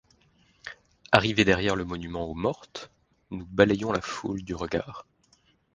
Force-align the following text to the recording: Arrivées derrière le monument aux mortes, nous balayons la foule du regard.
Arrivées 1.11 1.45
derrière 1.45 1.75
le 1.75 1.85
monument 1.85 2.25
aux 2.25 2.33
mortes, 2.33 2.89
nous 3.29 3.45
balayons 3.45 3.91
la 3.91 4.01
foule 4.01 4.41
du 4.41 4.55
regard. 4.55 5.05